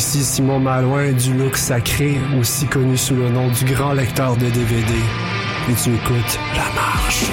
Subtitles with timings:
[0.00, 4.48] Ici Simon Malouin du Look Sacré, aussi connu sous le nom du grand lecteur de
[4.48, 4.94] DVD.
[5.68, 7.26] Et tu écoutes La Marche.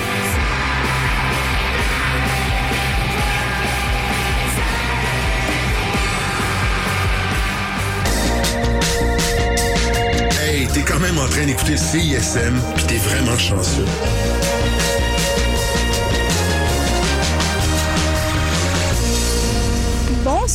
[10.43, 13.85] Hey, t'es quand même en train d'écouter CISM, pis t'es vraiment chanceux.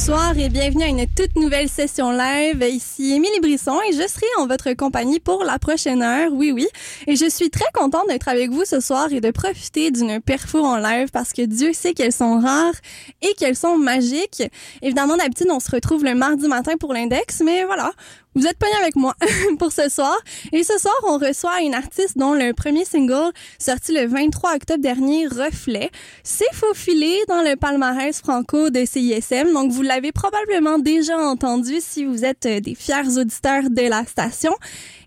[0.05, 2.61] Bonsoir et bienvenue à une toute nouvelle session live.
[2.69, 6.33] Ici Émilie Brisson et je serai en votre compagnie pour la prochaine heure.
[6.33, 6.67] Oui, oui.
[7.07, 10.59] Et je suis très contente d'être avec vous ce soir et de profiter d'une perfo
[10.59, 12.75] en live parce que Dieu sait qu'elles sont rares
[13.23, 14.43] et qu'elles sont magiques.
[14.83, 17.93] Évidemment, d'habitude, on se retrouve le mardi matin pour l'index, mais voilà.
[18.35, 19.15] Vous êtes pogné avec moi
[19.59, 20.17] pour ce soir.
[20.53, 24.81] Et ce soir, on reçoit une artiste dont le premier single, sorti le 23 octobre
[24.83, 25.91] dernier, Reflet,
[26.23, 29.53] s'est faufilé dans le palmarès franco de CISM.
[29.53, 34.07] Donc, vous l'avez probablement déjà entendu si vous êtes euh, des fiers auditeurs de la
[34.07, 34.55] station.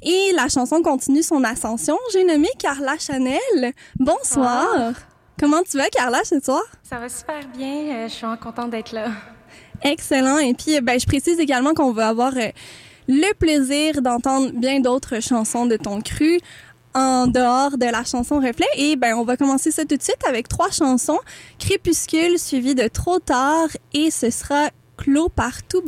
[0.04, 1.98] Et la chanson continue son ascension.
[2.14, 3.74] J'ai nommé Carla Chanel.
[3.98, 4.94] Bonsoir.
[5.40, 6.62] Comment tu vas, Carla, ce soir?
[6.84, 7.96] Ça va super bien.
[7.96, 9.08] Euh, je suis contente d'être là.
[9.84, 10.38] Excellent.
[10.38, 12.50] Et puis, ben, je précise également qu'on va avoir euh,
[13.08, 16.40] le plaisir d'entendre bien d'autres chansons de ton cru
[16.94, 18.66] en dehors de la chanson Reflet.
[18.78, 21.20] Et ben, on va commencer ça tout de suite avec trois chansons.
[21.60, 25.82] Crépuscule suivi de Trop tard et ce sera Clos par tout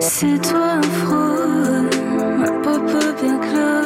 [0.00, 1.16] C'est toi, Afro,
[2.38, 3.77] ma papa bien claire.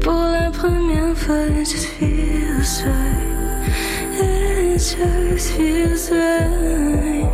[0.00, 2.82] pour la première fois, it just feels
[5.56, 7.27] feels right.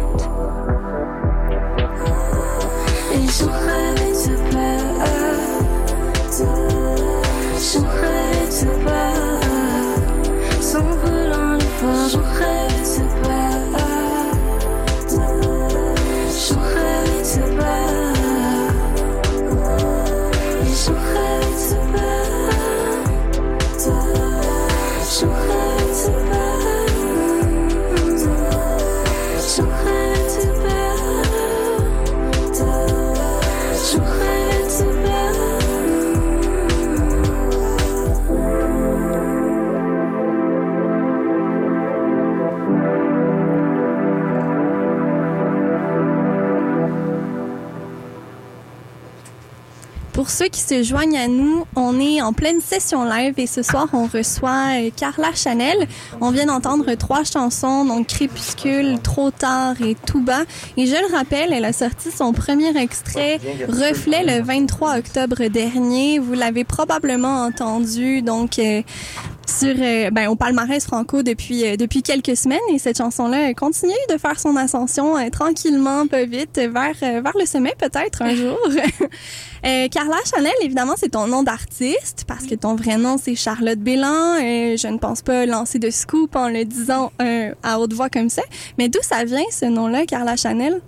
[50.35, 53.87] Ceux qui se joignent à nous, on est en pleine session live et ce soir,
[53.93, 55.87] on reçoit euh, Carla Chanel.
[56.21, 60.43] On vient d'entendre trois chansons, donc Crépuscule, Trop tard et Tout bas.
[60.77, 63.39] Et je le rappelle, elle a sorti son premier extrait,
[63.69, 66.19] Reflet, le 23 octobre dernier.
[66.19, 68.61] Vous l'avez probablement entendu, donc...
[69.45, 72.59] Euh, sur euh, ben au palmarès franco depuis euh, depuis quelques semaines.
[72.73, 77.33] Et cette chanson là continue de faire son ascension euh, tranquillement pas vite vers vers
[77.39, 78.59] le sommet peut-être un jour.
[79.91, 84.37] Carla Chanel évidemment c'est ton nom d'artiste parce que ton vrai nom c'est Charlotte Bélan
[84.39, 87.13] je ne pense pas lancer de scoop en le disant
[87.63, 88.43] à haute voix comme ça.
[88.79, 90.83] Mais d'où ça vient ce nom là Carla Chanel?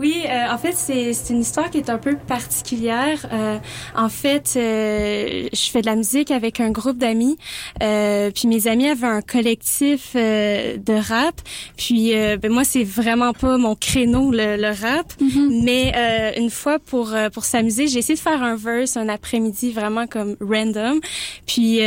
[0.00, 3.26] Oui, euh, en fait, c'est une histoire qui est un peu particulière.
[3.32, 3.58] Euh,
[3.94, 7.36] en fait, euh, je fais de la musique avec un groupe d'amis.
[7.78, 11.34] puis mes amis avaient un collectif de rap.
[11.76, 15.12] Puis ben, moi, c'est vraiment pas mon créneau le, rap.
[15.20, 15.64] Mm-hmm.
[15.64, 20.06] Mais une fois pour pour s'amuser, j'ai essayé de faire un verse un après-midi vraiment
[20.06, 21.00] comme random.
[21.46, 21.80] Puis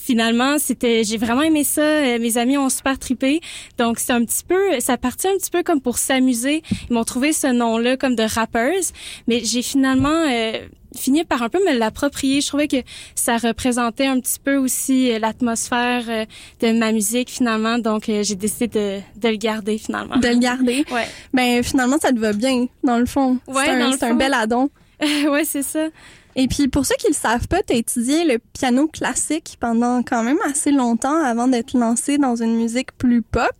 [0.00, 1.82] finalement, c'était, j'ai vraiment aimé ça.
[1.82, 3.40] Euh, mes amis ont super trippé.
[3.78, 6.62] Donc, c'est un petit peu, ça partit un petit peu comme pour s'amuser.
[6.88, 8.82] Ils m'ont trouvé ce nom-là comme de rappers.
[9.28, 10.66] Mais j'ai finalement euh,
[10.96, 12.40] fini par un peu me l'approprier.
[12.40, 12.78] Je trouvais que
[13.14, 16.26] ça représentait un petit peu aussi euh, l'atmosphère
[16.60, 17.78] de ma musique finalement.
[17.78, 20.16] Donc, j'ai décidé de, de, le garder finalement.
[20.16, 20.84] De le garder?
[20.90, 21.06] Ouais.
[21.32, 23.38] Ben finalement, ça te va bien dans le fond.
[23.46, 24.70] Ouais, c'est un, un bel addon.
[25.00, 25.88] ouais, c'est ça.
[26.36, 30.02] Et puis, pour ceux qui le savent pas, tu as étudié le piano classique pendant
[30.02, 33.50] quand même assez longtemps avant d'être lancé dans une musique plus pop.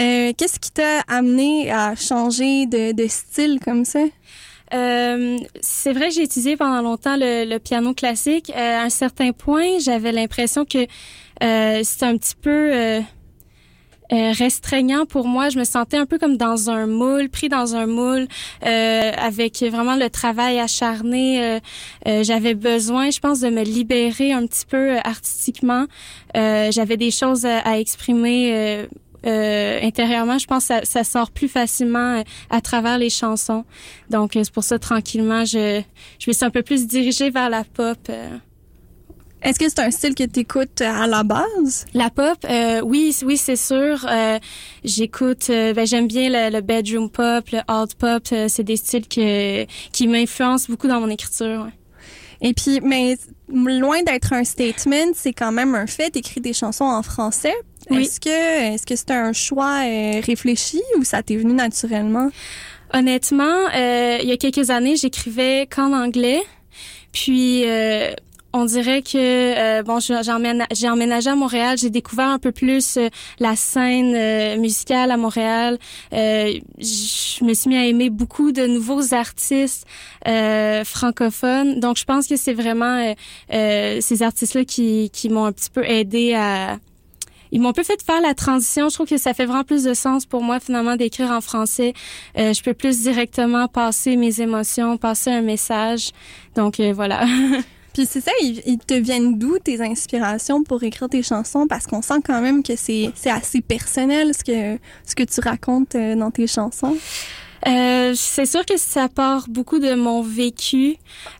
[0.00, 4.00] Euh, Qu'est-ce qui t'a amené à changer de, de style comme ça?
[4.72, 8.50] Euh, c'est vrai j'ai étudié pendant longtemps le, le piano classique.
[8.50, 10.86] Euh, à un certain point, j'avais l'impression que
[11.42, 13.00] euh, c'était un petit peu
[14.14, 15.48] euh, euh, restreignant pour moi.
[15.48, 18.26] Je me sentais un peu comme dans un moule, pris dans un moule,
[18.64, 21.42] euh, avec vraiment le travail acharné.
[21.42, 21.60] Euh,
[22.08, 25.86] euh, J'avais besoin, je pense, de me libérer un petit peu euh, artistiquement.
[26.34, 28.86] J'avais des choses à, exprimer.
[29.24, 33.64] intérieurement, je pense que ça, ça sort plus facilement à travers les chansons.
[34.10, 35.80] Donc, c'est pour ça, tranquillement, je,
[36.18, 38.10] je me suis un peu plus dirigée vers la pop.
[39.44, 41.84] Est-ce que c'est un style que tu écoutes à la base?
[41.92, 44.06] La pop, euh, oui, oui, c'est sûr.
[44.10, 44.38] Euh,
[44.84, 48.22] j'écoute, euh, ben, j'aime bien le, bedroom pop, le alt pop.
[48.26, 51.68] c'est des styles que, qui m'influencent beaucoup dans mon écriture.
[52.40, 53.18] Et puis, mais
[53.52, 57.54] loin d'être un statement, c'est quand même un fait d'écrire des chansons en français.
[57.90, 59.80] Est-ce que, est-ce que c'est un choix
[60.22, 62.30] réfléchi ou ça t'est venu naturellement?
[62.94, 66.40] Honnêtement, il y a quelques années, j'écrivais qu'en anglais.
[67.12, 67.64] Puis
[68.54, 73.08] on dirait que euh, bon, j'ai emménagé à Montréal, j'ai découvert un peu plus euh,
[73.40, 75.76] la scène euh, musicale à Montréal.
[76.12, 79.86] je me suis mis à aimer beaucoup de nouveaux artistes
[80.24, 81.80] francophones.
[81.80, 83.14] Donc, je pense que c'est vraiment
[83.50, 86.78] ces artistes-là qui, qui m'ont un petit peu aidé à
[87.50, 88.88] ils m'ont un peu fait faire la transition.
[88.88, 91.92] Je trouve que ça fait vraiment plus de sens pour moi finalement d'écrire en français.
[92.36, 96.12] je peux plus directement passer mes émotions, passer un message.
[96.54, 97.26] Donc voilà.
[97.94, 101.68] Puis c'est ça, ils, te viennent d'où tes inspirations pour écrire tes chansons?
[101.68, 105.94] Parce qu'on sent quand même que c'est assez personnel ce que, ce que tu racontes
[105.94, 106.96] euh, dans tes chansons.
[107.68, 110.96] Euh, c'est sûr que ça part beaucoup de mon vécu.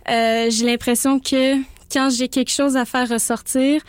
[0.08, 1.56] Euh, j'ai l'impression que
[1.92, 3.82] quand j'ai quelque chose à faire ressortir,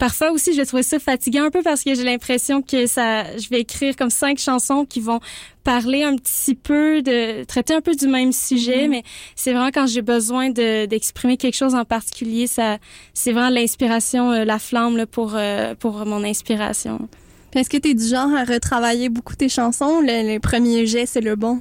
[0.00, 3.50] Parfois aussi, je trouve ça fatigant un peu parce que j'ai l'impression que ça, je
[3.50, 5.20] vais écrire comme cinq chansons qui vont
[5.62, 8.90] parler un petit peu de traiter un peu du même sujet, mhm.
[8.92, 9.02] mais
[9.36, 12.78] c'est vraiment quand j'ai besoin de d'exprimer quelque chose en particulier, ça,
[13.12, 17.06] c'est vraiment l'inspiration, euh, la flamme là, pour euh, pour mon inspiration.
[17.54, 20.00] Est-ce que tu es du genre à retravailler beaucoup tes chansons?
[20.00, 21.60] Le, le premier jet, c'est le bon?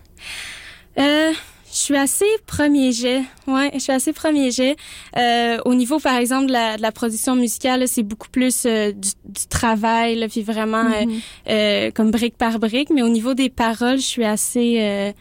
[0.97, 1.33] Euh,
[1.71, 3.21] je suis assez premier jet.
[3.47, 4.75] Ouais, je suis assez premier jet.
[5.17, 8.91] Euh, au niveau, par exemple, de la, de la production musicale, c'est beaucoup plus euh,
[8.91, 11.21] du, du, travail, là, puis vraiment euh, mm-hmm.
[11.49, 12.89] euh, comme brique par brique.
[12.89, 15.13] Mais au niveau des paroles, je suis assez...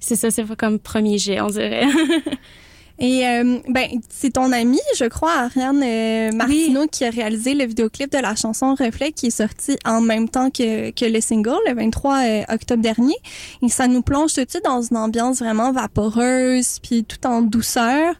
[0.00, 1.86] c'est ça, c'est comme premier jet, on dirait.
[2.98, 7.66] Et euh, ben c'est ton ami, je crois, Ariane euh, Martineau, qui a réalisé le
[7.66, 11.58] vidéoclip de la chanson Reflet qui est sorti en même temps que, que le single,
[11.66, 13.16] le 23 euh, octobre dernier.
[13.62, 17.42] Et ça nous plonge tout de suite dans une ambiance vraiment vaporeuse, puis tout en
[17.42, 18.14] douceur.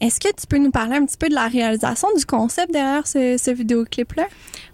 [0.00, 3.06] Est-ce que tu peux nous parler un petit peu de la réalisation du concept derrière
[3.06, 4.24] ce, ce vidéoclip-là?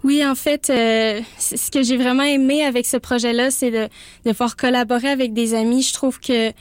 [0.05, 3.89] Oui, en fait, euh, ce que j'ai vraiment aimé avec ce projet-là, c'est de,
[4.23, 5.81] de pouvoir collaborer avec des amis.
[5.81, 6.53] Je trouve que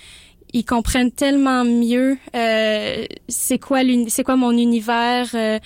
[0.53, 5.59] ils comprennent tellement mieux euh, c'est quoi c'est quoi mon univers euh,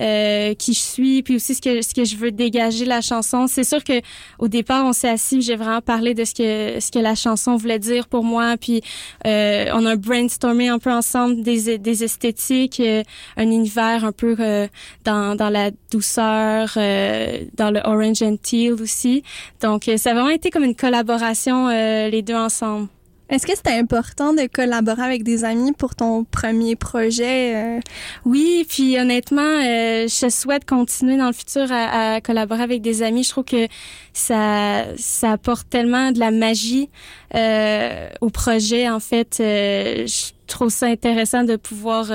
[0.00, 3.46] euh, qui je suis puis aussi ce que ce que je veux dégager la chanson.
[3.46, 4.00] C'est sûr que
[4.38, 7.56] au départ on s'est assis j'ai vraiment parlé de ce que ce que la chanson
[7.56, 8.82] voulait dire pour moi puis
[9.26, 13.02] euh, on a brainstormé un peu ensemble des des esthétiques euh,
[13.36, 14.68] un univers un peu euh,
[15.04, 19.22] dans dans la douceur dans le orange and teal aussi.
[19.62, 22.88] Donc ça a vraiment été comme une collaboration les deux ensemble
[23.28, 27.56] est-ce que c'était important de collaborer avec des amis pour ton premier projet?
[27.56, 27.80] Euh?
[28.24, 33.24] Oui, puis honnêtement, euh, je souhaite continuer dans le futur à, collaborer avec des amis.
[33.24, 33.66] Je trouve que
[34.12, 36.88] ça, ça apporte tellement de la magie
[37.34, 38.88] euh, au projet.
[38.88, 42.12] En fait, je trouve ça intéressant de pouvoir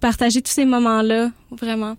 [0.00, 1.96] partager tous ces moments-là, vraiment.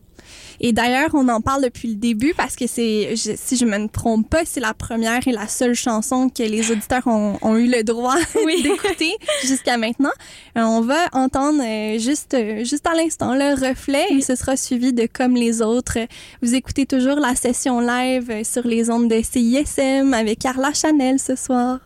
[0.65, 4.29] Et d'ailleurs, on en parle depuis le début parce que c'est, si je me trompe
[4.29, 7.83] pas, c'est la première et la seule chanson que les auditeurs ont, ont eu le
[7.83, 8.15] droit
[8.63, 10.13] d'écouter jusqu'à maintenant.
[10.57, 14.55] Euh, on va entendre euh, juste, euh, juste à l'instant le reflet et ce sera
[14.55, 15.97] suivi de Comme les autres.
[16.41, 21.35] Vous écoutez toujours la session live sur les ondes de CISM avec Carla Chanel ce
[21.35, 21.79] soir.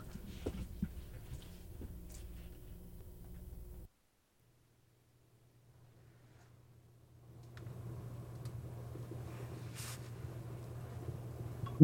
[11.79, 11.84] Tes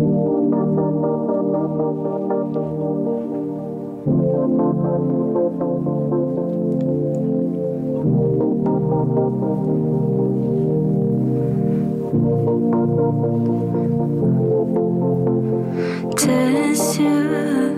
[17.00, 17.76] yeux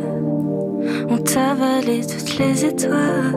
[1.10, 3.36] ont avalé toutes les étoiles.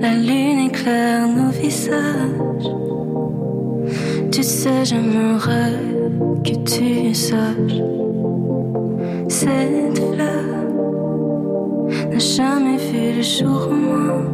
[0.00, 2.93] La lune éclaire nos visages.
[4.64, 5.78] Sais, j'aimerais
[6.42, 7.82] que tu saches.
[9.28, 10.44] Cette fleur
[12.10, 14.24] n'a jamais vu le jour au moins.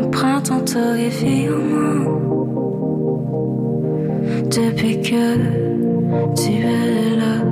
[0.00, 2.20] Un printemps torréfié en moi.
[4.44, 5.34] Depuis que
[6.36, 7.43] tu es là.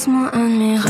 [0.00, 0.89] Laisse-moi admirer reflet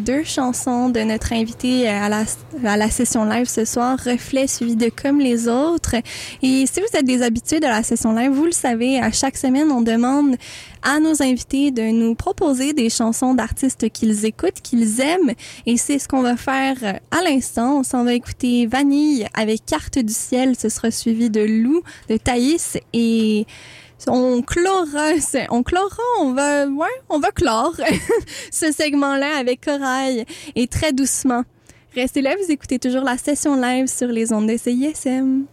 [0.00, 2.24] deux chansons de notre invité à la,
[2.64, 5.94] à la session live ce soir, Reflet suivi de Comme les autres.
[6.42, 9.36] Et si vous êtes des habitués de la session live, vous le savez, à chaque
[9.36, 10.36] semaine, on demande
[10.82, 15.32] à nos invités de nous proposer des chansons d'artistes qu'ils écoutent, qu'ils aiment.
[15.66, 16.76] Et c'est ce qu'on va faire
[17.10, 17.80] à l'instant.
[17.80, 20.56] On s'en va écouter Vanille avec Carte du ciel.
[20.58, 23.46] Ce sera suivi de Lou, de Thaïs et
[24.08, 24.42] on
[25.50, 25.62] on
[26.20, 27.74] on va, ouais, on va clore
[28.50, 31.42] ce segment-là avec Corail et très doucement.
[31.94, 35.44] Restez là, vous écoutez toujours la session live sur les ondes de CISM.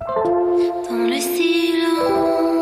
[0.00, 2.56] Dans le silence,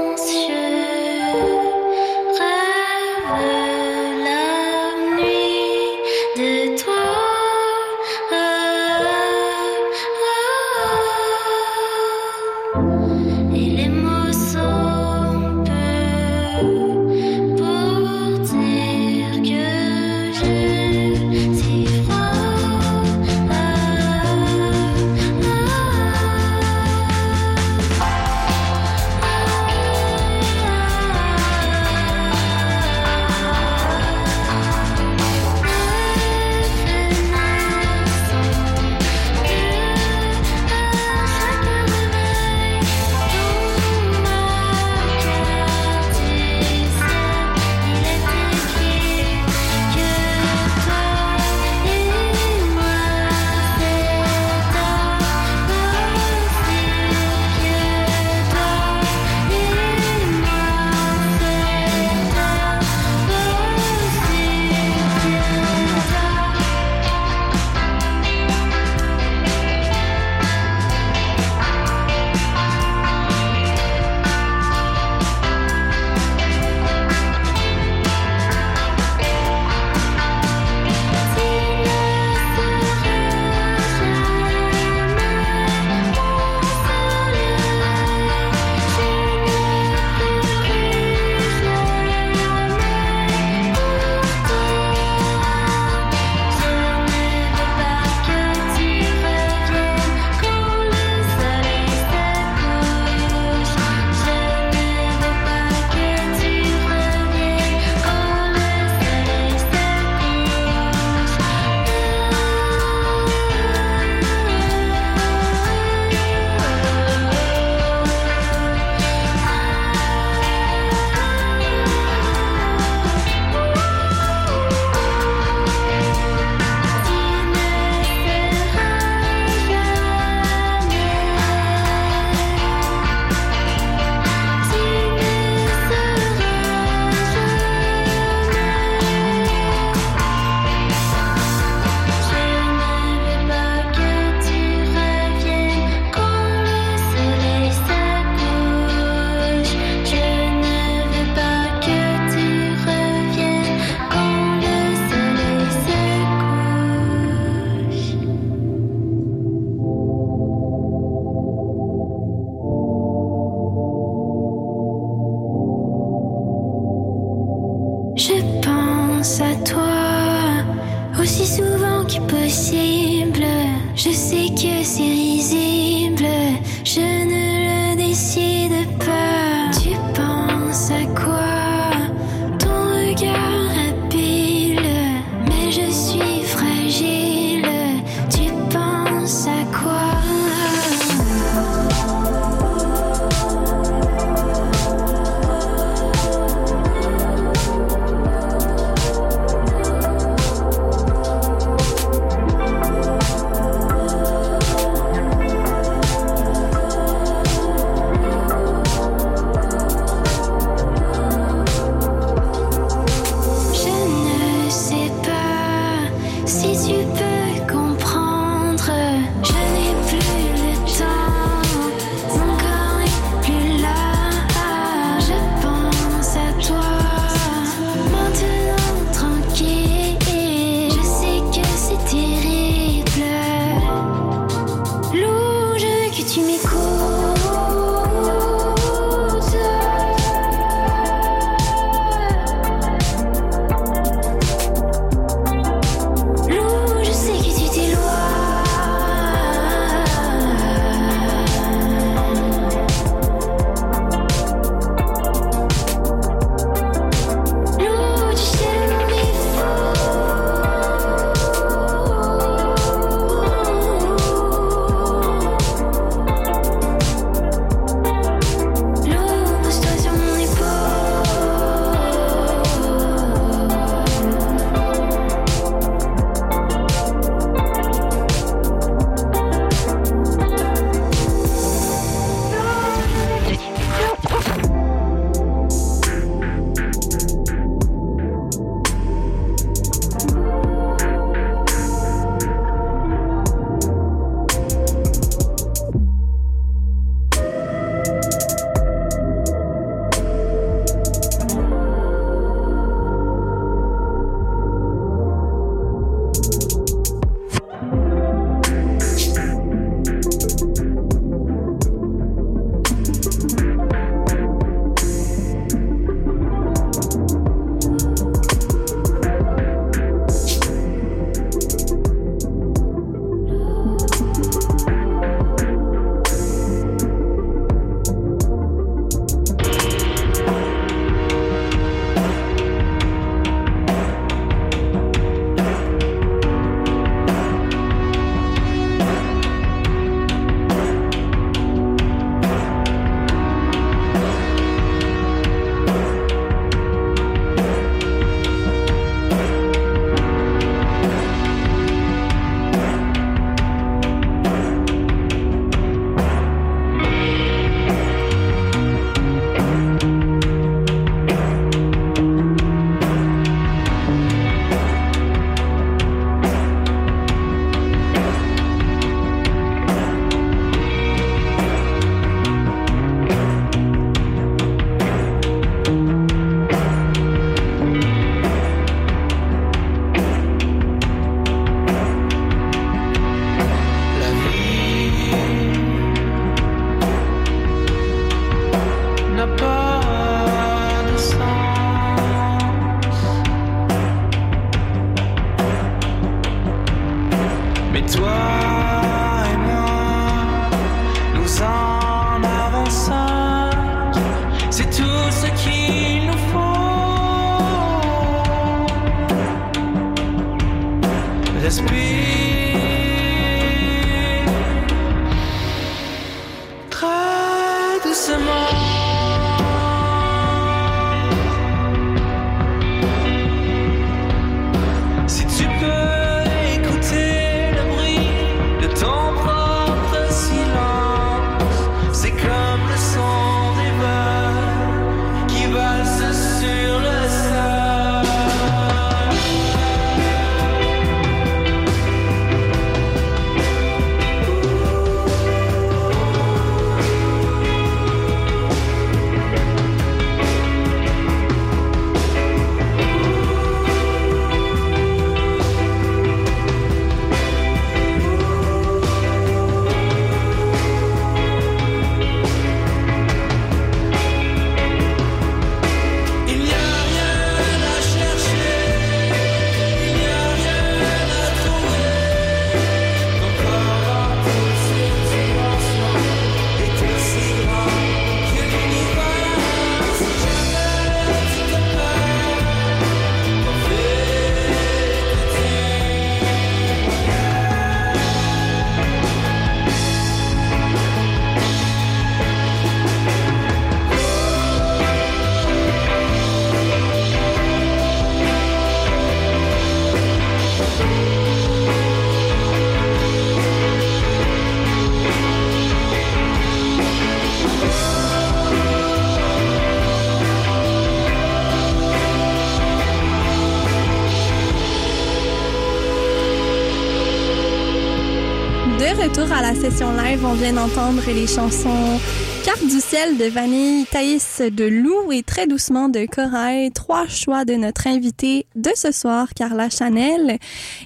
[520.00, 522.18] On vient d'entendre les chansons
[522.64, 526.90] Carte du ciel de Vanille, Thaïs de Loup et Très doucement de Corail.
[526.90, 530.58] Trois choix de notre invitée de ce soir, Carla Chanel.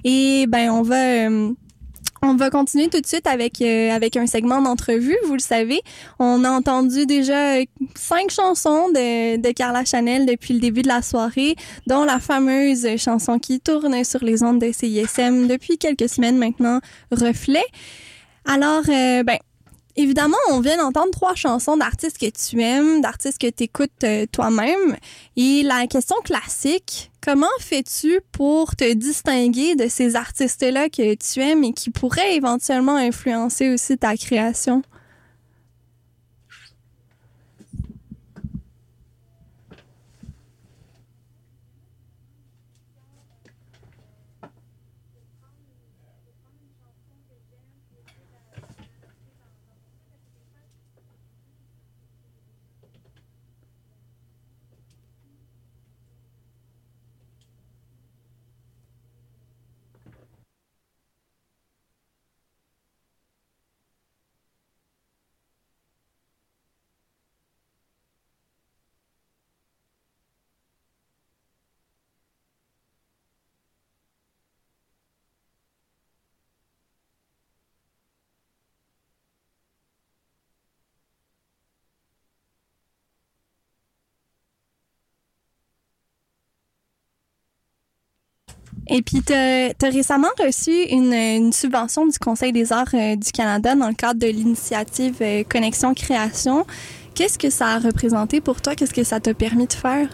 [0.04, 1.02] Et ben, on va...
[1.28, 1.50] euh,
[2.22, 5.16] on va continuer tout de suite avec euh, avec un segment d'entrevue.
[5.26, 5.80] Vous le savez,
[6.18, 10.88] on a entendu déjà euh, cinq chansons de, de Carla Chanel depuis le début de
[10.88, 16.08] la soirée, dont la fameuse chanson qui tourne sur les ondes de CISM depuis quelques
[16.08, 16.80] semaines maintenant,
[17.12, 17.64] Reflet.
[18.50, 19.36] Alors, euh, ben,
[19.94, 24.96] évidemment, on vient d'entendre trois chansons d'artistes que tu aimes, d'artistes que tu écoutes toi-même.
[25.36, 31.62] Et la question classique, comment fais-tu pour te distinguer de ces artistes-là que tu aimes
[31.62, 34.82] et qui pourraient éventuellement influencer aussi ta création?
[88.88, 93.32] Et puis, tu as, récemment reçu une, une subvention du Conseil des arts euh, du
[93.32, 96.66] Canada dans le cadre de l'initiative euh, Connexion Création.
[97.14, 98.74] Qu'est-ce que ça a représenté pour toi?
[98.74, 100.08] Qu'est-ce que ça t'a permis de faire?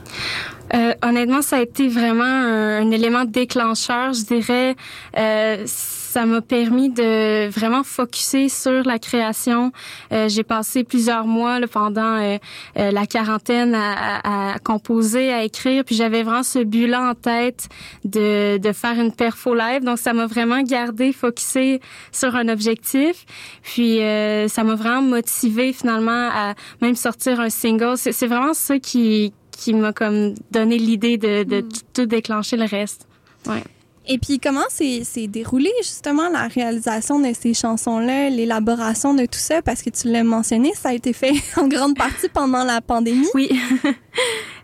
[0.75, 4.75] Euh, honnêtement, ça a été vraiment un, un élément déclencheur, je dirais.
[5.17, 5.67] Euh,
[6.15, 9.73] ça m'a permis de vraiment focuser sur la création.
[10.13, 12.37] Euh, j'ai passé plusieurs mois là, pendant euh,
[12.79, 17.15] euh, la quarantaine à, à, à, composer, à écrire, puis j'avais vraiment ce but-là en
[17.15, 17.69] tête
[18.05, 19.83] de, de faire une perfo live.
[19.83, 21.81] Donc ça m'a vraiment gardé focusé
[22.13, 23.27] sur un objectif.
[23.65, 27.97] Puis euh, ça m'a vraiment motivé finalement à même sortir un single.
[27.97, 31.69] C'est, vraiment ça qui qui m'a comme donné l'idée de, de Mm.
[31.69, 33.09] tout, tout déclencher le reste.
[33.47, 33.65] Ouais.
[34.07, 39.39] Et puis, comment s'est s'est déroulé justement la réalisation de ces chansons-là, l'élaboration de tout
[39.39, 39.63] ça?
[39.63, 43.27] Parce que tu l'as mentionné, ça a été fait en grande partie pendant la pandémie.
[43.35, 43.51] Oui.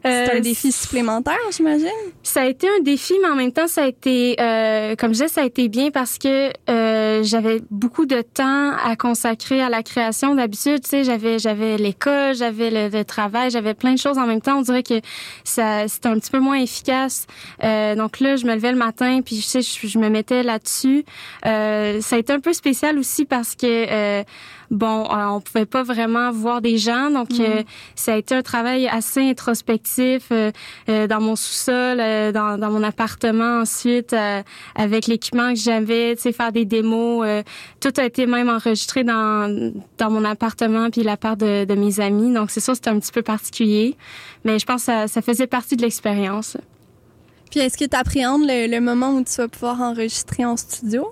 [0.02, 1.88] C'est Euh, un défi supplémentaire, j'imagine?
[2.22, 5.22] Ça a été un défi, mais en même temps, ça a été, euh, comme je
[5.22, 9.68] disais, ça a été bien parce que euh, j'avais beaucoup de temps à consacrer à
[9.68, 10.34] la création.
[10.34, 14.26] D'habitude, tu sais, j'avais j'avais l'école, j'avais le, le travail, j'avais plein de choses en
[14.26, 14.58] même temps.
[14.58, 15.00] On dirait que
[15.44, 17.26] ça c'était un petit peu moins efficace.
[17.62, 20.42] Euh, donc là, je me levais le matin, puis je sais, je, je me mettais
[20.42, 21.04] là-dessus.
[21.46, 24.22] Euh, ça a été un peu spécial aussi parce que euh,
[24.70, 27.62] bon, euh, on pouvait pas vraiment voir des gens, donc euh,
[27.94, 30.50] ça a été un travail assez introspectif euh,
[30.88, 34.42] euh, dans mon sous-sol, euh, dans, dans mon appartement ensuite, euh,
[34.74, 37.24] avec l'équipement que j'avais, tu sais, faire des démos.
[37.26, 37.42] euh,
[37.80, 42.00] tout a été même enregistré dans dans mon appartement puis la part de, de mes
[42.00, 43.96] amis, donc c'est sûr c'était un petit peu particulier,
[44.44, 46.56] mais je pense que ça, ça faisait partie de l'expérience.
[47.50, 51.08] Puis, est-ce que tu appréhendes le, le moment où tu vas pouvoir enregistrer en studio?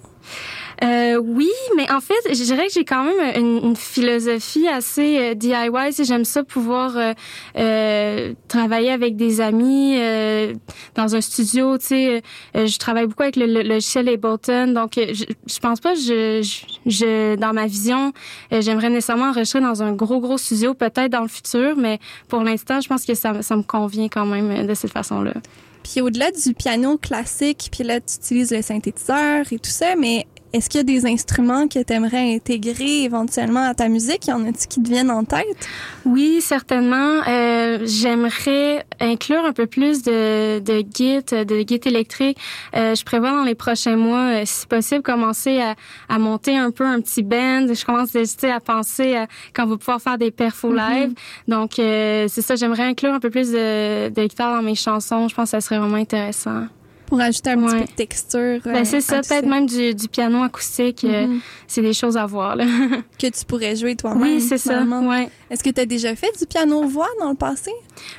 [0.85, 5.35] Euh, oui, mais en fait, je dirais que j'ai quand même une, philosophie assez euh,
[5.35, 5.93] DIY.
[5.93, 7.13] Si j'aime ça pouvoir euh,
[7.57, 10.55] euh, travailler avec des amis euh,
[10.95, 11.79] dans un studio.
[11.79, 12.23] Tu sais,
[12.55, 15.95] je travaille beaucoup avec le, le logiciel Ableton, donc je, pense pas.
[15.95, 18.13] Je, je, je dans ma vision,
[18.53, 21.99] j'aimerais nécessairement enregistrer dans un gros gros studio, peut-être dans le futur, mais
[22.29, 25.35] pour l'instant, je pense que ça, ça me convient quand même de cette façon-là.
[25.83, 30.27] Puis au-delà du piano classique, puis là, tu utilises le synthétiseur et tout ça, mais
[30.53, 34.27] est-ce qu'il y a des instruments que tu aimerais intégrer éventuellement à ta musique?
[34.27, 35.69] Y en a-tu qui te viennent en tête?
[36.05, 37.21] Oui, certainement.
[37.29, 42.39] Euh, J'aimerais inclure un peu plus de, de Git, de Git électrique.
[42.75, 45.75] Euh, je prévois dans les prochains mois, euh, si possible, commencer à,
[46.09, 47.67] à monter un peu un petit band.
[47.73, 51.13] Je commence sais, à penser à quand on va pouvoir faire des perfos live.
[51.47, 55.29] Donc, euh, c'est ça, j'aimerais inclure un peu plus de, de guitare dans mes chansons.
[55.29, 56.67] Je pense que ça serait vraiment intéressant.
[57.09, 58.61] Pour ajouter un petit peu de texture.
[58.65, 61.05] Ben, euh, c'est ça, peut-être même du, du piano acoustique.
[61.05, 61.41] euh, Mhm.
[61.67, 62.55] c'est des choses à voir.
[62.55, 62.65] Là.
[63.19, 64.23] Que tu pourrais jouer toi-même.
[64.23, 64.83] oui, c'est ça.
[64.85, 65.29] Ouais.
[65.51, 67.73] Est-ce que tu as déjà fait du piano-voix dans le passé?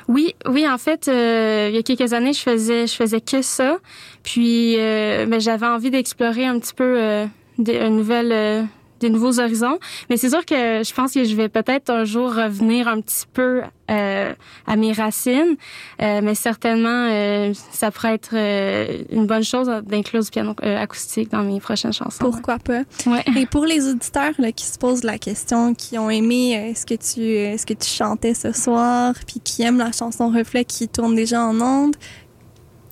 [0.08, 3.42] Oui, oui, en fait, euh, il y a quelques années, je faisais, je faisais que
[3.42, 3.78] ça.
[4.24, 7.26] Puis, euh, ben, j'avais envie d'explorer un petit peu euh,
[7.58, 8.66] des, une nouvelle,
[9.00, 9.78] des nouveaux horizons.
[10.08, 13.26] Mais c'est sûr que je pense que je vais peut-être un jour revenir un petit
[13.32, 14.32] peu euh,
[14.66, 15.56] à mes racines.
[16.00, 20.78] Euh, mais certainement, euh, ça pourrait être euh, une bonne chose d'inclure du piano euh,
[20.78, 22.18] acoustique dans mes prochaines chansons.
[22.20, 22.82] Pourquoi pas?
[23.06, 23.24] Ouais.
[23.36, 26.86] Et pour les auditeurs là, qui se posent la question, qui ont aimé euh, ce
[26.86, 30.86] que tu ce que tu chantais ce soir, puis qui aiment la chanson Reflet qui
[30.88, 31.96] tourne déjà en ondes,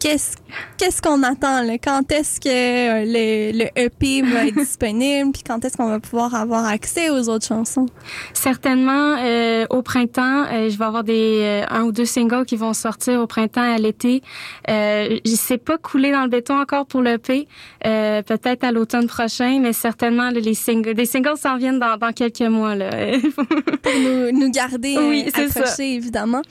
[0.01, 0.36] qu'est-ce
[0.76, 1.76] qu'est-ce qu'on attend là?
[1.78, 5.32] Quand est-ce que euh, le, le EP va être disponible?
[5.32, 7.86] Puis quand est-ce qu'on va pouvoir avoir accès aux autres chansons?
[8.32, 12.57] Certainement, euh, au printemps, euh, je vais avoir des euh, un ou deux singles qui
[12.57, 14.22] vont sortir au printemps et à l'été.
[14.70, 17.46] Euh, je sais pas couler dans le béton encore pour l'EP,
[17.86, 21.96] euh, peut-être à l'automne prochain, mais certainement là, les singles, des singles s'en viennent dans,
[21.96, 22.90] dans quelques mois là.
[23.82, 25.61] pour nous, nous garder Oui, euh, ça.
[25.61, 26.42] accrochés, évidemment.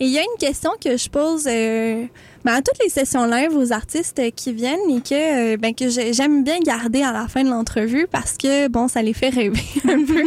[0.00, 2.04] Et il y a une question que je pose euh,
[2.44, 5.88] ben, à toutes les sessions live aux artistes qui viennent et que, euh, ben, que
[5.88, 9.30] j'ai- j'aime bien garder à la fin de l'entrevue parce que, bon, ça les fait
[9.30, 10.22] rêver un peu.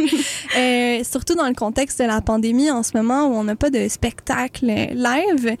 [0.58, 3.70] Euh, surtout dans le contexte de la pandémie en ce moment où on n'a pas
[3.70, 5.56] de spectacle live.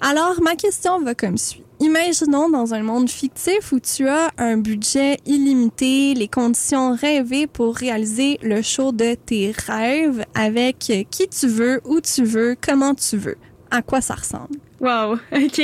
[0.00, 1.62] Alors, ma question va comme suit.
[1.80, 7.74] Imaginons dans un monde fictif où tu as un budget illimité, les conditions rêvées pour
[7.76, 10.78] réaliser le show de tes rêves avec
[11.10, 13.36] qui tu veux, où tu veux, comment tu veux.
[13.70, 14.56] À quoi ça ressemble?
[14.80, 15.60] Wow, ok.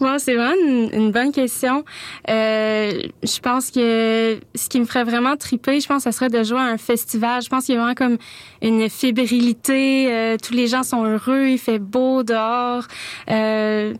[0.00, 1.84] wow, c'est vraiment une, bonne question.
[2.28, 6.42] Euh, je pense que ce qui me ferait vraiment triper, je pense, ce serait de
[6.42, 7.42] jouer à un festival.
[7.42, 8.18] Je pense qu'il y a vraiment comme
[8.62, 10.12] une fébrilité.
[10.12, 12.84] euh, tous les gens sont heureux, il fait beau dehors.
[13.30, 13.94] Euh,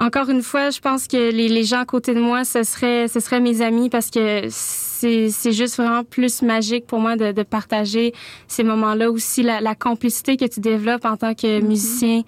[0.00, 3.06] encore une fois, je pense que les, les gens à côté de moi, ce serait,
[3.06, 7.32] ce serait mes amis parce que c'est, c'est juste vraiment plus magique pour moi de,
[7.32, 8.14] de partager
[8.48, 9.10] ces moments-là.
[9.10, 12.22] Aussi, la, la complicité que tu développes en tant que musicien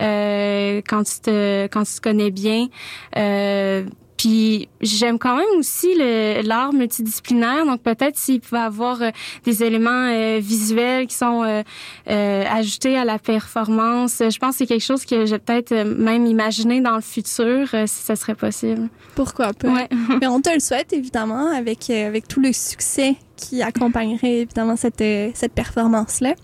[0.00, 2.68] euh, quand tu te quand tu te connais bien.
[3.16, 3.84] Euh,
[4.18, 9.10] puis j'aime quand même aussi le- l'art multidisciplinaire, donc peut-être s'il pouvait avoir euh,
[9.44, 11.62] des éléments euh, visuels qui sont euh,
[12.10, 14.18] euh, ajoutés à la performance.
[14.18, 17.68] Je pense que c'est quelque chose que j'ai peut-être euh, même imaginé dans le futur,
[17.86, 18.88] si ça serait possible.
[19.14, 19.68] Pourquoi pas?
[19.68, 19.88] Ouais.
[20.20, 25.00] Mais on te le souhaite, évidemment, avec, avec tout le succès qui accompagnerait, évidemment, cette,
[25.00, 26.34] euh, cette performance-là.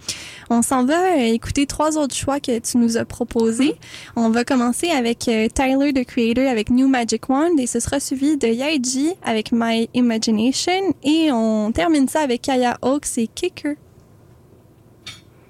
[0.49, 3.74] On s'en va euh, écouter trois autres choix que tu nous as proposés.
[4.16, 8.01] On va commencer avec euh, Tyler, the Creator, avec New Magic Wand, et ce sera
[8.01, 13.74] suivi de Yaiji avec My Imagination, et on termine ça avec Kaya Oaks et Kicker.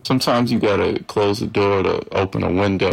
[0.07, 2.91] Sometimes you gotta close the door to open a window.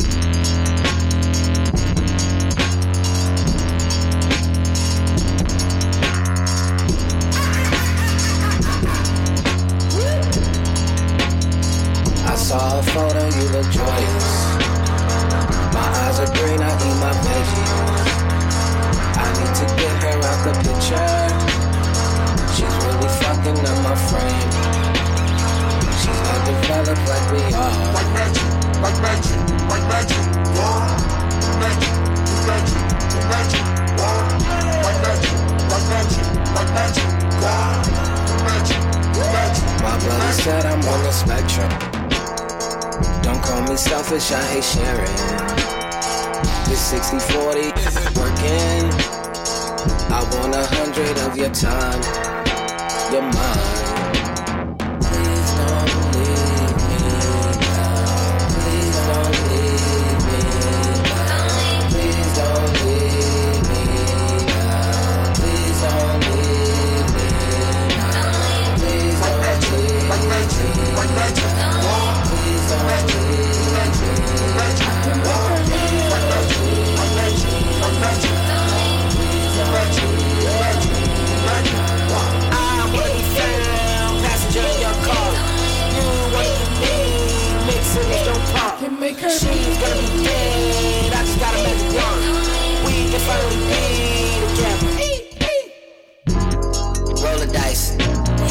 [40.41, 41.69] Said I'm on the spectrum.
[43.21, 45.05] Don't call me selfish, I hate sharing.
[46.67, 48.89] This 60 40 isn't working.
[50.09, 52.01] I want a hundred of your time,
[53.13, 53.90] your mind.
[89.21, 89.31] Pop.
[89.31, 92.21] She's gonna be dead, I just gotta make it work.
[92.85, 93.81] We can finally be
[94.57, 94.89] together.
[97.21, 97.91] Roll the dice,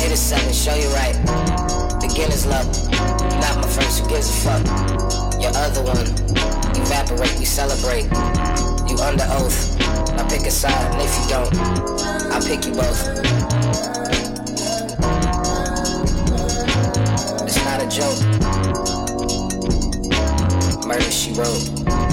[0.01, 1.16] hit a seven, show you right.
[2.01, 2.66] Beginner's luck,
[3.41, 4.64] not my first, who gives a fuck?
[5.41, 6.07] Your other one,
[6.77, 8.05] evaporate, we celebrate.
[8.89, 9.77] You under oath,
[10.18, 11.55] I pick a side, and if you don't,
[12.33, 13.09] I'll pick you both.
[17.47, 19.09] It's not a joke.
[20.91, 22.09] Murder she wrote.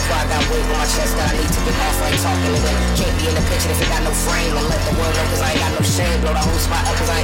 [0.00, 2.00] On the fire, got weight on my chest that I need to get off.
[2.00, 2.76] I ain't talking to them.
[2.96, 4.56] Can't be in the picture if it got no frame.
[4.56, 6.16] And let the world know, cause I ain't got no shame.
[6.24, 7.20] Blow the whole spot up, cause I.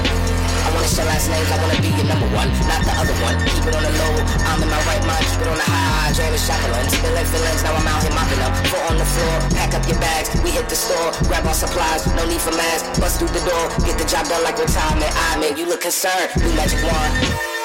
[0.66, 3.38] I wanna share last names, I wanna be your number one, not the other one.
[3.54, 4.18] Keep it on the low,
[4.50, 7.70] I'm in my right mind, keep it on the high, drain the spilling feelings, now
[7.78, 8.50] I'm out here mopping up.
[8.66, 12.10] Foot on the floor, pack up your bags, we hit the store, grab our supplies,
[12.18, 15.12] no need for masks, bust through the door, get the job done like retirement.
[15.14, 17.55] I man, you look concerned, new magic wand.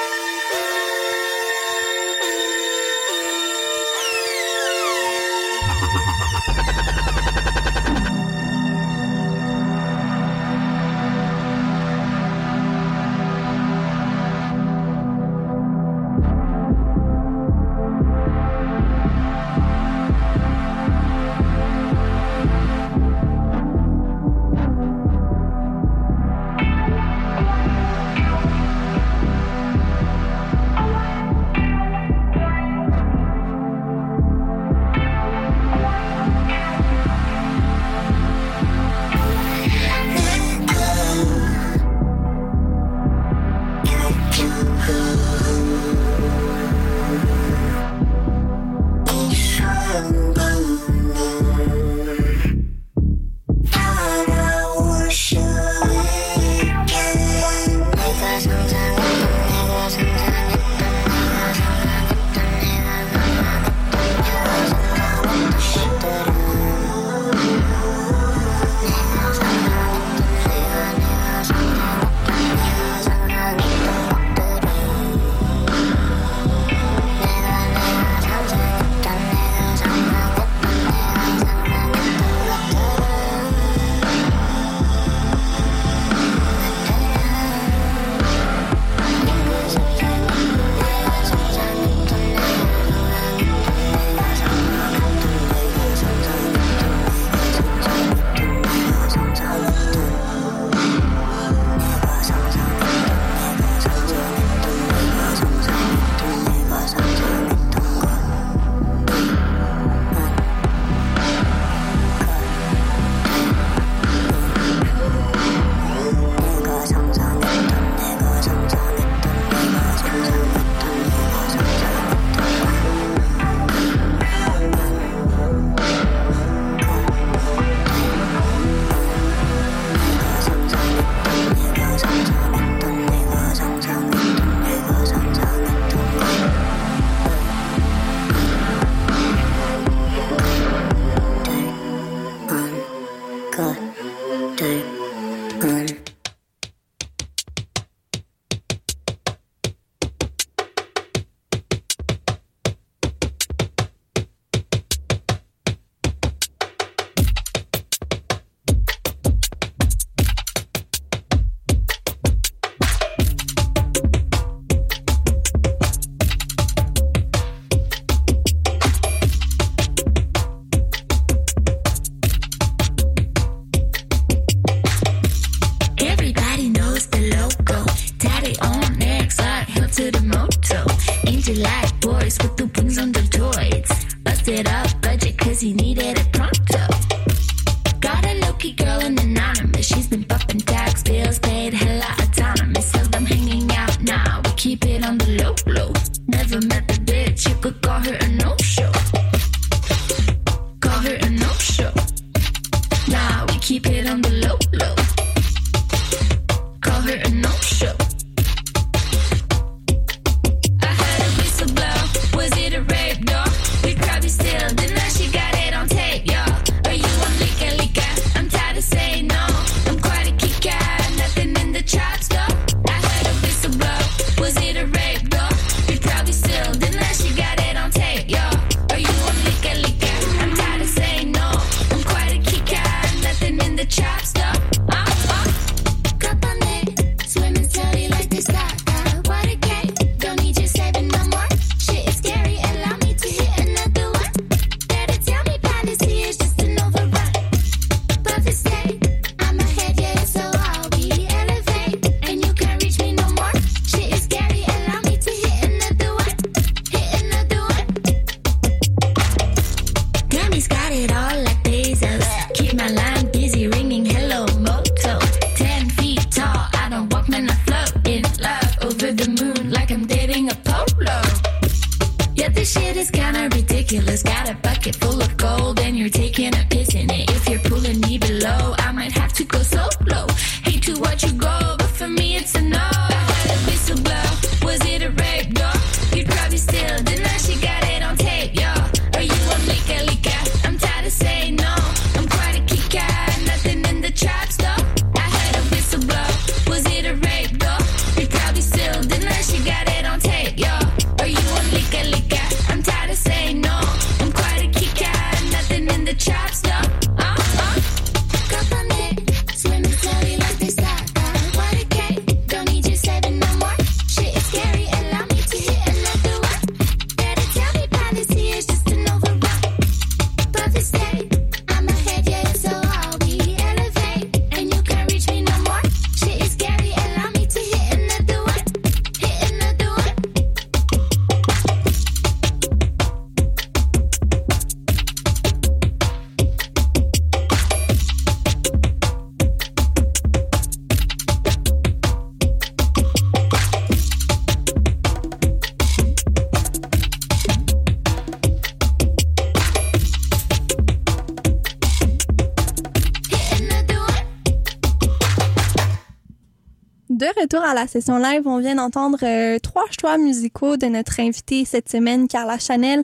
[357.72, 358.42] À la session live.
[358.46, 363.04] On vient d'entendre euh, trois choix musicaux de notre invitée cette semaine, Carla Chanel.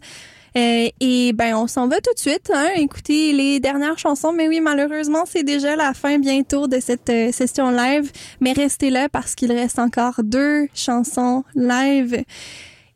[0.57, 4.33] Euh, et ben, on s'en va tout de suite, hein, écouter les dernières chansons.
[4.33, 8.11] Mais oui, malheureusement, c'est déjà la fin bientôt de cette euh, session live.
[8.41, 12.23] Mais restez là parce qu'il reste encore deux chansons live.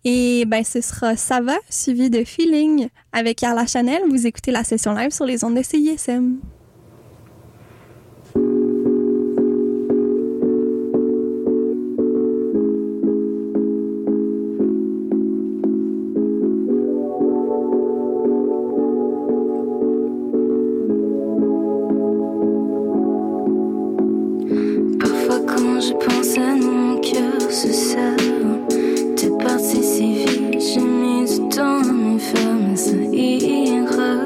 [0.04, 4.02] Et ben, ce sera Ça va, suivi de Feeling avec Carla Chanel.
[4.10, 6.38] Vous écoutez la session live sur les ondes de CISM.
[27.02, 28.16] Cœur se serre.
[29.16, 34.20] T'es parti si vite, j'ai mis du temps à mais ça ira.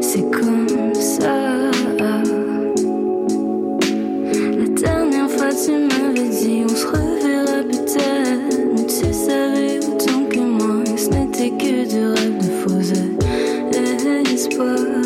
[0.00, 1.70] C'est comme ça.
[4.58, 10.40] La dernière fois tu m'avais dit on se reverra peut-être, mais tu savais autant que
[10.40, 12.72] moi, et ce n'était que du rêve de faux
[14.32, 15.01] espoirs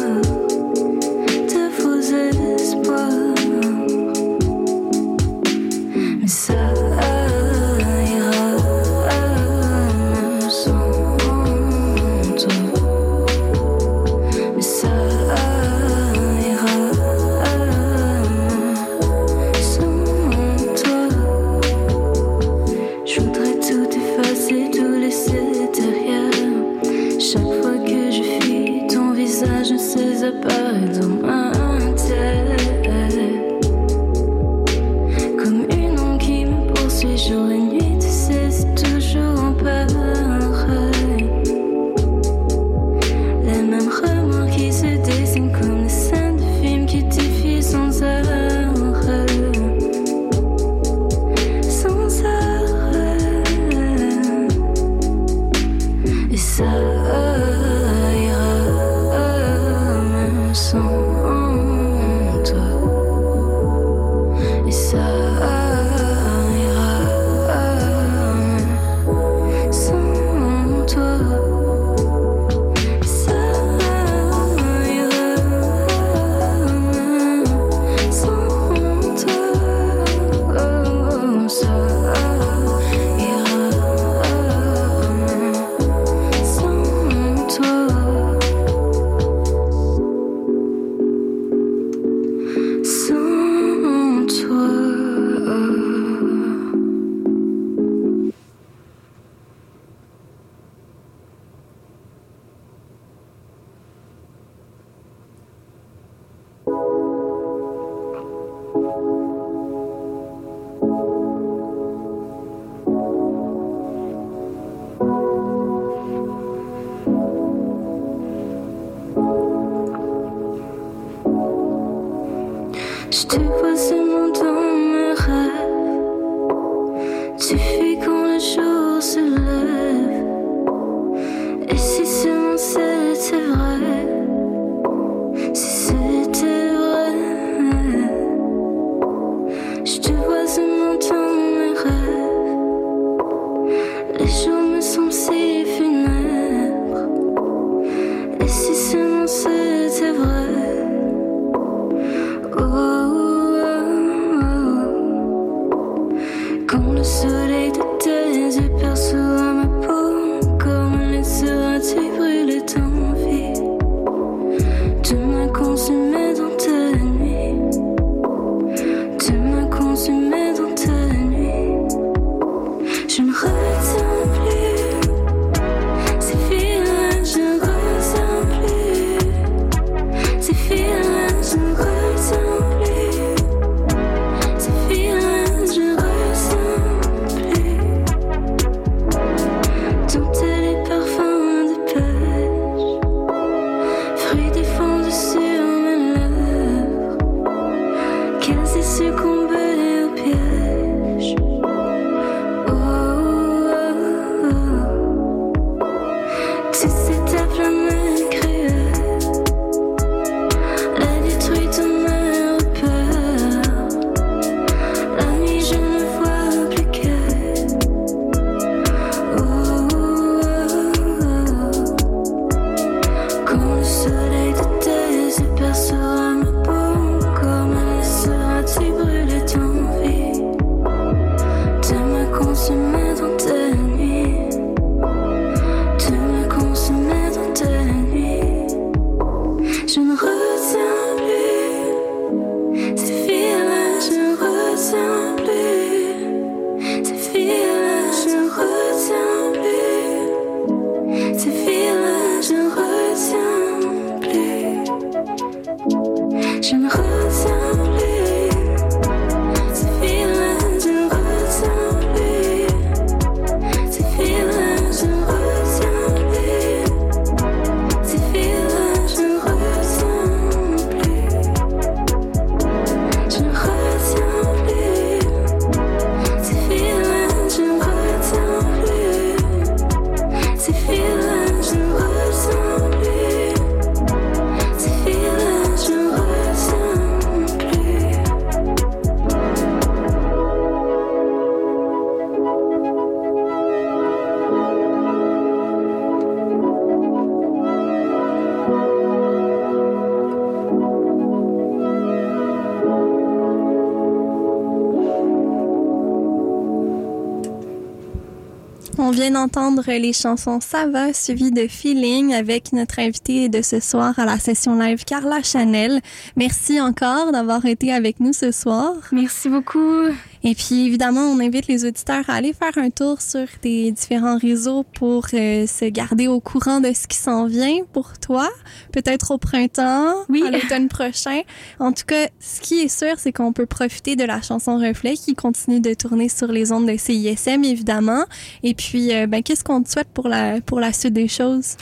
[309.26, 314.16] vient d'entendre les chansons Ça va, suivi de Feeling avec notre invitée de ce soir
[314.18, 316.00] à la session live, Carla Chanel.
[316.36, 318.94] Merci encore d'avoir été avec nous ce soir.
[319.10, 320.10] Merci beaucoup.
[320.48, 324.38] Et puis, évidemment, on invite les auditeurs à aller faire un tour sur tes différents
[324.38, 328.48] réseaux pour euh, se garder au courant de ce qui s'en vient pour toi.
[328.92, 330.44] Peut-être au printemps, Oui.
[330.46, 331.40] à l'automne prochain.
[331.80, 335.14] En tout cas, ce qui est sûr, c'est qu'on peut profiter de la chanson Reflet
[335.14, 338.24] qui continue de tourner sur les ondes de CISM, évidemment.
[338.62, 341.74] Et puis, euh, ben, qu'est-ce qu'on te souhaite pour la, pour la suite des choses?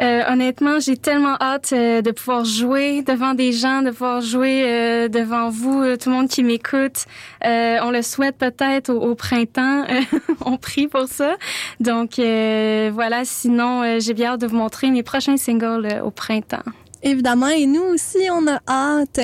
[0.00, 4.64] Euh, honnêtement, j'ai tellement hâte euh, de pouvoir jouer devant des gens, de pouvoir jouer
[4.64, 7.04] euh, devant vous, euh, tout le monde qui m'écoute.
[7.44, 9.84] Euh, on le souhaite peut-être au, au printemps.
[10.44, 11.36] on prie pour ça.
[11.80, 13.24] Donc euh, voilà.
[13.24, 16.62] Sinon, j'ai bien hâte de vous montrer mes prochains singles au printemps.
[17.02, 19.20] Évidemment, et nous aussi, on a hâte.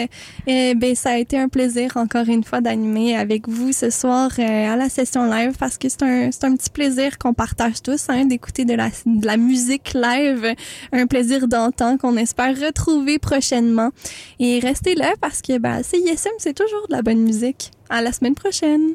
[0.47, 4.31] Et ben, ça a été un plaisir encore une fois d'animer avec vous ce soir
[4.39, 7.83] euh, à la session live parce que c'est un, c'est un petit plaisir qu'on partage
[7.83, 10.55] tous, hein, d'écouter de la, de la musique live,
[10.93, 13.91] un plaisir d'antan qu'on espère retrouver prochainement.
[14.41, 17.71] Et restez là parce que ben, CISM, c'est toujours de la bonne musique.
[17.89, 18.95] À la semaine prochaine.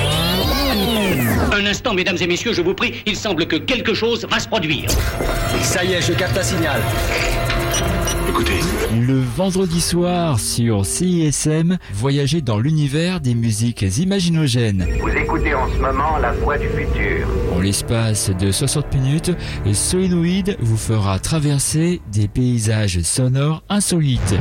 [1.51, 4.47] Un instant, mesdames et messieurs, je vous prie, il semble que quelque chose va se
[4.47, 4.89] produire.
[5.63, 6.81] Ça y est, je capte un signal.
[8.29, 8.61] Écoutez.
[9.05, 14.87] Le vendredi soir sur CISM, voyagez dans l'univers des musiques imaginogènes.
[15.01, 17.27] Vous écoutez en ce moment la voix du futur.
[17.53, 19.31] En l'espace de 60 minutes,
[19.73, 24.35] Solenoid vous fera traverser des paysages sonores insolites.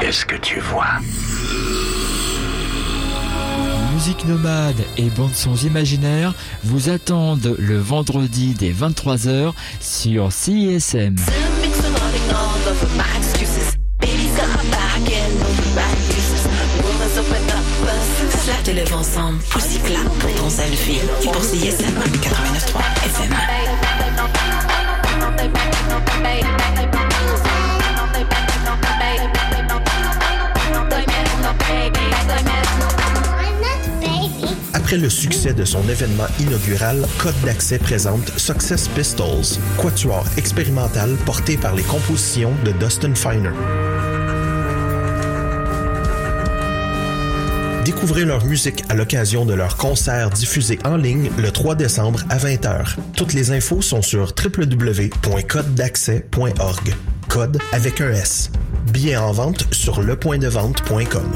[0.00, 1.00] Qu'est-ce que tu vois?
[4.00, 6.32] Musique nomade et bandes sons imaginaires
[6.64, 11.16] vous attendent le vendredi dès 23h sur CISM.
[18.64, 21.00] Te ensemble, poussy clap pour ton selfie.
[21.22, 23.34] Et pour CISM 89.3 FM.
[34.90, 41.56] Après le succès de son événement inaugural, Code d'accès présente Success Pistols, quatuor expérimental porté
[41.56, 43.52] par les compositions de Dustin Finer.
[47.84, 52.38] Découvrez leur musique à l'occasion de leur concert diffusé en ligne le 3 décembre à
[52.38, 52.96] 20h.
[53.16, 56.94] Toutes les infos sont sur www.codedaccès.org.
[57.28, 58.50] Code avec un S.
[58.92, 61.30] Billets en vente sur lepointdevente.com.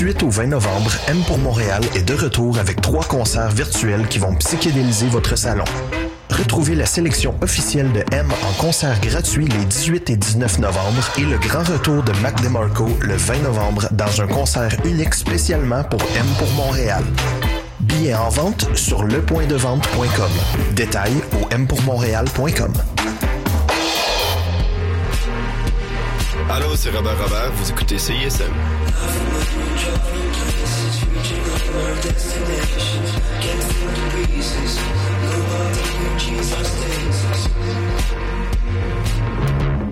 [0.00, 4.08] Du 18 au 20 novembre, M pour Montréal est de retour avec trois concerts virtuels
[4.08, 5.66] qui vont psychédéliser votre salon.
[6.30, 11.26] Retrouvez la sélection officielle de M en concert gratuit les 18 et 19 novembre et
[11.26, 16.00] le grand retour de Mac DeMarco le 20 novembre dans un concert unique spécialement pour
[16.16, 17.04] M pour Montréal.
[17.80, 20.30] Billets en vente sur lepointdevente.com.
[20.76, 22.72] Détails au mpourmontréal.com.
[26.48, 28.50] Allô, c'est Robert Robert, vous écoutez CISM.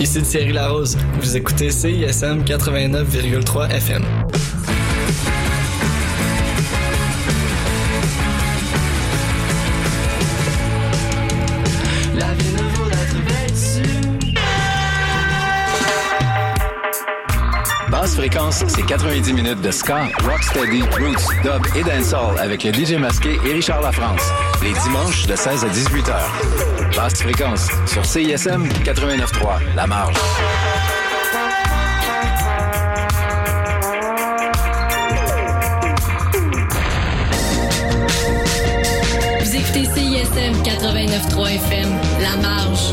[0.00, 4.04] Ici Thierry Larose, vous écoutez CISM 89,3 FM.
[18.18, 23.38] Fréquence, c'est 90 minutes de ska, rocksteady, roots, dub et dancehall avec le DJ masqué
[23.46, 24.20] et Richard Lafrance.
[24.60, 26.96] Les dimanches de 16 à 18 h.
[26.96, 30.16] Basse fréquence sur CISM 89.3, La Marge.
[39.38, 41.88] Vous écoutez CISM 89.3 FM,
[42.20, 42.92] La Marge.